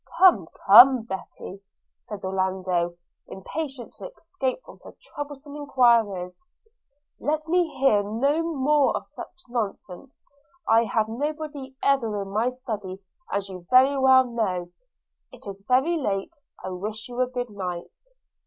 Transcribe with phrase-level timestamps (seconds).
[0.17, 1.61] 'Come, come, Betty,'
[1.99, 2.95] said Orlando,
[3.27, 6.39] impatient to escape from her troublesome enquiries,
[7.19, 10.25] 'let me hear no more of such nonsense.
[10.67, 12.99] I have nobody ever in my study,
[13.31, 14.69] as you know very well.
[15.31, 18.07] It is very late– I wish you a good night.'